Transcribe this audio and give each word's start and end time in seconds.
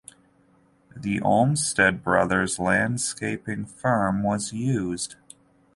The 0.97 1.21
Olmsted 1.21 2.01
Brothers 2.01 2.57
landscaping 2.57 3.65
firm 3.67 4.23
was 4.23 4.51
used. 4.51 5.15